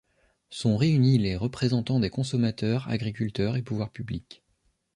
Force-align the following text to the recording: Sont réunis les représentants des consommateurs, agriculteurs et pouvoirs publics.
Sont 0.49 0.77
réunis 0.77 1.19
les 1.19 1.35
représentants 1.35 1.99
des 1.99 2.09
consommateurs, 2.09 2.89
agriculteurs 2.89 3.55
et 3.55 3.61
pouvoirs 3.61 3.91
publics. 3.91 4.41